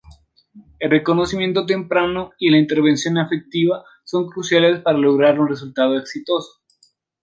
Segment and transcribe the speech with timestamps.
[0.79, 6.59] El reconocimiento temprano y la intervención efectiva son cruciales para lograr un resultado exitoso.